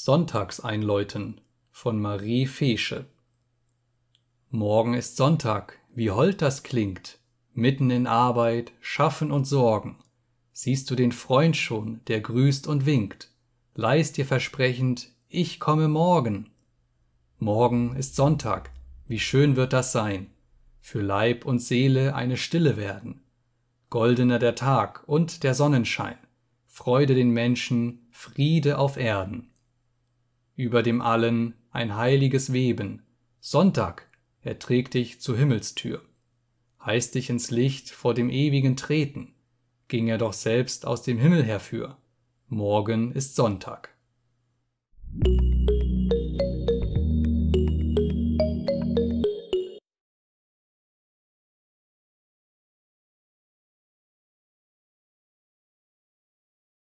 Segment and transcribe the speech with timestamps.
[0.00, 1.40] Sonntagseinläuten
[1.72, 3.06] von Marie Feesche
[4.48, 7.18] Morgen ist Sonntag, wie hold das klingt,
[7.52, 9.98] mitten in Arbeit, Schaffen und Sorgen.
[10.52, 13.32] Siehst du den Freund schon, der grüßt und winkt,
[13.74, 16.50] leist dir versprechend, ich komme morgen.
[17.38, 18.70] Morgen ist Sonntag,
[19.08, 20.30] wie schön wird das sein,
[20.80, 23.22] für Leib und Seele eine Stille werden.
[23.90, 26.18] Goldener der Tag und der Sonnenschein,
[26.68, 29.50] Freude den Menschen, Friede auf Erden.
[30.58, 33.04] Über dem Allen ein heiliges Weben,
[33.38, 34.08] Sonntag,
[34.42, 36.02] er trägt dich zur Himmelstür,
[36.84, 39.36] heißt dich ins Licht vor dem Ewigen treten,
[39.86, 41.96] ging er doch selbst aus dem Himmel herfür,
[42.48, 43.94] morgen ist Sonntag.